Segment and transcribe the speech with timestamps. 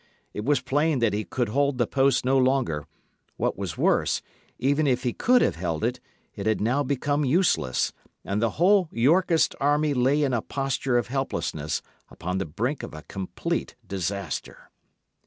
[0.33, 2.87] It was plain that he could hold the post no longer;
[3.37, 4.23] what was worse,
[4.57, 5.99] even if he could have held it,
[6.33, 7.93] it had now become useless;
[8.25, 12.95] and the whole Yorkist army lay in a posture of helplessness upon the brink of
[12.95, 14.71] a complete disaster.